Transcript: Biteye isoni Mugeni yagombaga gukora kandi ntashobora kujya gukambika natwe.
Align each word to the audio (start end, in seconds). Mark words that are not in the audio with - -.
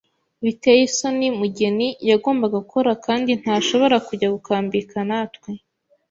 Biteye 0.43 0.81
isoni 0.89 1.27
Mugeni 1.39 1.87
yagombaga 2.09 2.55
gukora 2.63 2.91
kandi 3.05 3.31
ntashobora 3.41 3.95
kujya 4.07 4.27
gukambika 4.35 4.97
natwe. 5.09 5.51